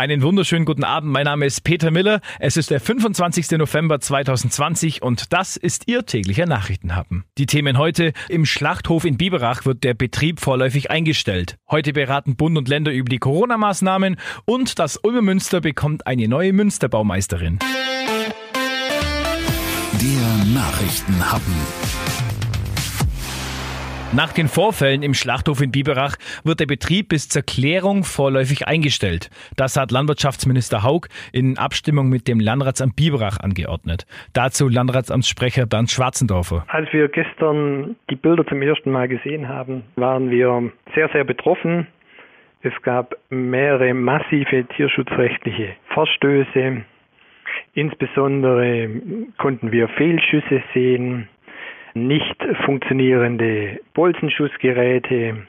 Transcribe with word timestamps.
Einen 0.00 0.22
wunderschönen 0.22 0.64
guten 0.64 0.82
Abend. 0.82 1.12
Mein 1.12 1.26
Name 1.26 1.44
ist 1.44 1.62
Peter 1.62 1.90
Miller. 1.90 2.22
Es 2.38 2.56
ist 2.56 2.70
der 2.70 2.80
25. 2.80 3.50
November 3.58 4.00
2020 4.00 5.02
und 5.02 5.30
das 5.30 5.58
ist 5.58 5.88
Ihr 5.88 6.06
täglicher 6.06 6.46
Nachrichtenhappen. 6.46 7.24
Die 7.36 7.44
Themen 7.44 7.76
heute. 7.76 8.14
Im 8.30 8.46
Schlachthof 8.46 9.04
in 9.04 9.18
Biberach 9.18 9.66
wird 9.66 9.84
der 9.84 9.92
Betrieb 9.92 10.40
vorläufig 10.40 10.90
eingestellt. 10.90 11.58
Heute 11.70 11.92
beraten 11.92 12.34
Bund 12.34 12.56
und 12.56 12.66
Länder 12.66 12.92
über 12.92 13.10
die 13.10 13.18
Corona-Maßnahmen 13.18 14.16
und 14.46 14.78
das 14.78 14.96
Ulmer 14.96 15.20
Münster 15.20 15.60
bekommt 15.60 16.06
eine 16.06 16.28
neue 16.28 16.54
Münsterbaumeisterin. 16.54 17.58
Der 20.00 20.46
Nachrichtenhappen. 20.54 22.39
Nach 24.12 24.32
den 24.32 24.48
Vorfällen 24.48 25.04
im 25.04 25.14
Schlachthof 25.14 25.60
in 25.60 25.70
Biberach 25.70 26.16
wird 26.42 26.58
der 26.58 26.66
Betrieb 26.66 27.10
bis 27.10 27.28
zur 27.28 27.42
Klärung 27.42 28.02
vorläufig 28.02 28.66
eingestellt. 28.66 29.30
Das 29.56 29.76
hat 29.76 29.92
Landwirtschaftsminister 29.92 30.82
Haug 30.82 31.06
in 31.32 31.56
Abstimmung 31.58 32.08
mit 32.08 32.26
dem 32.26 32.40
Landratsamt 32.40 32.96
Biberach 32.96 33.38
angeordnet. 33.38 34.06
Dazu 34.32 34.68
Landratsamtssprecher 34.68 35.66
Bernd 35.66 35.92
Schwarzendorfer. 35.92 36.64
Als 36.66 36.92
wir 36.92 37.06
gestern 37.06 37.94
die 38.10 38.16
Bilder 38.16 38.44
zum 38.48 38.62
ersten 38.62 38.90
Mal 38.90 39.06
gesehen 39.06 39.48
haben, 39.48 39.84
waren 39.94 40.28
wir 40.28 40.72
sehr, 40.92 41.08
sehr 41.12 41.22
betroffen. 41.22 41.86
Es 42.62 42.74
gab 42.82 43.14
mehrere 43.30 43.94
massive 43.94 44.66
tierschutzrechtliche 44.76 45.76
Verstöße. 45.94 46.82
Insbesondere 47.74 48.90
konnten 49.38 49.70
wir 49.70 49.86
Fehlschüsse 49.86 50.64
sehen 50.74 51.28
nicht 51.94 52.36
funktionierende 52.64 53.80
Bolzenschussgeräte 53.94 55.46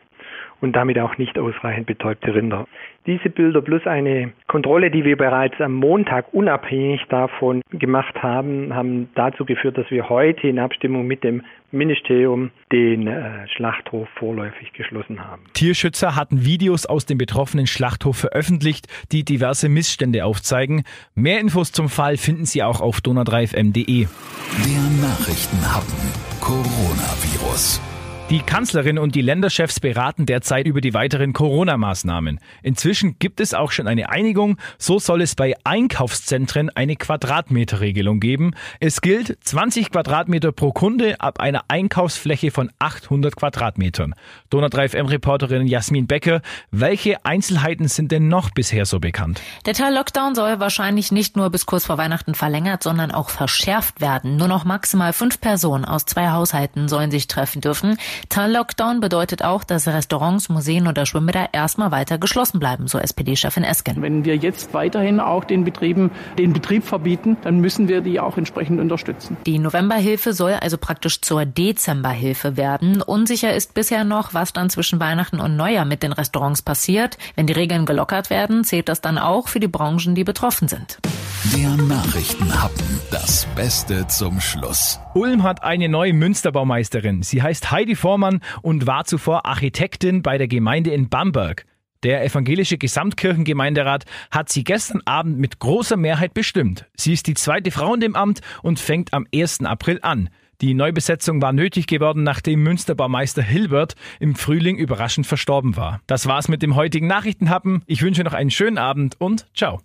und 0.61 0.75
damit 0.75 0.99
auch 0.99 1.17
nicht 1.17 1.37
ausreichend 1.37 1.87
betäubte 1.87 2.33
Rinder. 2.33 2.67
Diese 3.07 3.29
Bilder 3.29 3.61
plus 3.61 3.85
eine 3.87 4.31
Kontrolle, 4.47 4.91
die 4.91 5.03
wir 5.03 5.17
bereits 5.17 5.59
am 5.59 5.73
Montag 5.73 6.33
unabhängig 6.33 7.01
davon 7.09 7.61
gemacht 7.71 8.21
haben, 8.21 8.73
haben 8.73 9.09
dazu 9.15 9.43
geführt, 9.43 9.77
dass 9.77 9.89
wir 9.89 10.07
heute 10.09 10.47
in 10.47 10.59
Abstimmung 10.59 11.07
mit 11.07 11.23
dem 11.23 11.41
Ministerium 11.71 12.51
den 12.71 13.07
äh, 13.07 13.47
Schlachthof 13.55 14.07
vorläufig 14.15 14.73
geschlossen 14.73 15.25
haben. 15.25 15.43
Tierschützer 15.53 16.15
hatten 16.15 16.45
Videos 16.45 16.85
aus 16.85 17.05
dem 17.05 17.17
betroffenen 17.17 17.65
Schlachthof 17.65 18.17
veröffentlicht, 18.17 18.87
die 19.11 19.23
diverse 19.23 19.69
Missstände 19.69 20.25
aufzeigen. 20.25 20.83
Mehr 21.15 21.39
Infos 21.39 21.71
zum 21.71 21.89
Fall 21.89 22.17
finden 22.17 22.45
Sie 22.45 22.61
auch 22.61 22.81
auf 22.81 22.99
donau3fm.de. 22.99 24.05
Der 24.05 25.01
Nachrichtenhappen 25.01 26.30
Coronavirus. 26.41 27.90
Die 28.31 28.39
Kanzlerin 28.39 28.97
und 28.97 29.13
die 29.13 29.21
Länderchefs 29.21 29.81
beraten 29.81 30.25
derzeit 30.25 30.65
über 30.65 30.79
die 30.79 30.93
weiteren 30.93 31.33
Corona-Maßnahmen. 31.33 32.39
Inzwischen 32.63 33.19
gibt 33.19 33.41
es 33.41 33.53
auch 33.53 33.73
schon 33.73 33.89
eine 33.89 34.09
Einigung. 34.09 34.57
So 34.77 34.99
soll 34.99 35.21
es 35.21 35.35
bei 35.35 35.53
Einkaufszentren 35.65 36.69
eine 36.69 36.95
Quadratmeterregelung 36.95 38.21
geben. 38.21 38.55
Es 38.79 39.01
gilt 39.01 39.37
20 39.43 39.91
Quadratmeter 39.91 40.53
pro 40.53 40.71
Kunde 40.71 41.19
ab 41.19 41.41
einer 41.41 41.65
Einkaufsfläche 41.67 42.51
von 42.51 42.71
800 42.79 43.35
Quadratmetern. 43.35 44.15
Donau 44.49 44.69
3 44.69 44.87
FM-Reporterin 44.87 45.67
Jasmin 45.67 46.07
Becker, 46.07 46.41
welche 46.71 47.25
Einzelheiten 47.25 47.89
sind 47.89 48.13
denn 48.13 48.29
noch 48.29 48.51
bisher 48.51 48.85
so 48.85 49.01
bekannt? 49.01 49.41
Der 49.65 49.73
Teil 49.73 49.93
Lockdown 49.93 50.35
soll 50.35 50.61
wahrscheinlich 50.61 51.11
nicht 51.11 51.35
nur 51.35 51.49
bis 51.49 51.65
kurz 51.65 51.85
vor 51.85 51.97
Weihnachten 51.97 52.33
verlängert, 52.33 52.81
sondern 52.81 53.11
auch 53.11 53.29
verschärft 53.29 53.99
werden. 53.99 54.37
Nur 54.37 54.47
noch 54.47 54.63
maximal 54.63 55.11
fünf 55.11 55.41
Personen 55.41 55.83
aus 55.83 56.05
zwei 56.05 56.29
Haushalten 56.29 56.87
sollen 56.87 57.11
sich 57.11 57.27
treffen 57.27 57.59
dürfen. 57.59 57.97
Teil-Lockdown 58.29 58.99
bedeutet 58.99 59.43
auch, 59.43 59.63
dass 59.63 59.87
Restaurants, 59.87 60.49
Museen 60.49 60.87
oder 60.87 61.05
Schwimmbäder 61.05 61.49
erstmal 61.53 61.91
weiter 61.91 62.17
geschlossen 62.17 62.59
bleiben, 62.59 62.87
so 62.87 62.97
SPD-Chefin 62.97 63.63
Esken. 63.63 64.01
Wenn 64.01 64.25
wir 64.25 64.35
jetzt 64.35 64.73
weiterhin 64.73 65.19
auch 65.19 65.43
den 65.43 65.63
Betrieben 65.63 66.11
den 66.37 66.53
Betrieb 66.53 66.83
verbieten, 66.83 67.37
dann 67.43 67.59
müssen 67.59 67.87
wir 67.87 68.01
die 68.01 68.19
auch 68.19 68.37
entsprechend 68.37 68.79
unterstützen. 68.79 69.37
Die 69.45 69.59
Novemberhilfe 69.59 70.33
soll 70.33 70.53
also 70.53 70.77
praktisch 70.77 71.21
zur 71.21 71.45
Dezemberhilfe 71.45 72.57
werden. 72.57 73.01
Unsicher 73.01 73.53
ist 73.53 73.73
bisher 73.73 74.03
noch, 74.03 74.33
was 74.33 74.53
dann 74.53 74.69
zwischen 74.69 74.99
Weihnachten 74.99 75.39
und 75.39 75.55
Neujahr 75.55 75.85
mit 75.85 76.03
den 76.03 76.13
Restaurants 76.13 76.61
passiert. 76.61 77.17
Wenn 77.35 77.47
die 77.47 77.53
Regeln 77.53 77.85
gelockert 77.85 78.29
werden, 78.29 78.63
zählt 78.63 78.89
das 78.89 79.01
dann 79.01 79.17
auch 79.17 79.47
für 79.47 79.59
die 79.59 79.67
Branchen, 79.67 80.15
die 80.15 80.23
betroffen 80.23 80.67
sind. 80.67 80.97
Der 81.45 81.75
Nachrichtenhappen. 81.75 82.85
Das 83.09 83.47
Beste 83.55 84.05
zum 84.05 84.39
Schluss. 84.39 84.99
Ulm 85.15 85.41
hat 85.41 85.63
eine 85.63 85.89
neue 85.89 86.13
Münsterbaumeisterin. 86.13 87.23
Sie 87.23 87.41
heißt 87.41 87.71
Heidi 87.71 87.95
Vormann 87.95 88.41
und 88.61 88.85
war 88.85 89.05
zuvor 89.05 89.47
Architektin 89.47 90.21
bei 90.21 90.37
der 90.37 90.47
Gemeinde 90.47 90.91
in 90.91 91.09
Bamberg. 91.09 91.65
Der 92.03 92.23
evangelische 92.23 92.77
Gesamtkirchengemeinderat 92.77 94.05
hat 94.29 94.49
sie 94.49 94.63
gestern 94.63 95.01
Abend 95.05 95.39
mit 95.39 95.57
großer 95.57 95.97
Mehrheit 95.97 96.35
bestimmt. 96.35 96.85
Sie 96.95 97.11
ist 97.11 97.25
die 97.25 97.33
zweite 97.33 97.71
Frau 97.71 97.95
in 97.95 98.01
dem 98.01 98.15
Amt 98.15 98.41
und 98.61 98.79
fängt 98.79 99.11
am 99.11 99.25
1. 99.33 99.61
April 99.61 99.97
an. 100.03 100.29
Die 100.61 100.75
Neubesetzung 100.75 101.41
war 101.41 101.53
nötig 101.53 101.87
geworden, 101.87 102.21
nachdem 102.21 102.61
Münsterbaumeister 102.61 103.41
Hilbert 103.41 103.95
im 104.19 104.35
Frühling 104.35 104.77
überraschend 104.77 105.25
verstorben 105.25 105.75
war. 105.75 106.01
Das 106.05 106.27
war's 106.27 106.49
mit 106.49 106.61
dem 106.61 106.75
heutigen 106.75 107.07
Nachrichtenhappen. 107.07 107.81
Ich 107.87 108.03
wünsche 108.03 108.23
noch 108.23 108.33
einen 108.33 108.51
schönen 108.51 108.77
Abend 108.77 109.19
und 109.19 109.47
ciao. 109.55 109.79